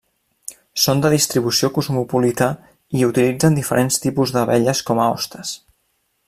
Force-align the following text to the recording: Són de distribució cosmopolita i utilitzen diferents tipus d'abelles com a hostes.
Són 0.83 1.01
de 1.03 1.11
distribució 1.13 1.69
cosmopolita 1.75 2.47
i 3.01 3.05
utilitzen 3.09 3.59
diferents 3.61 4.01
tipus 4.07 4.35
d'abelles 4.39 4.83
com 4.89 5.03
a 5.05 5.07
hostes. 5.13 5.55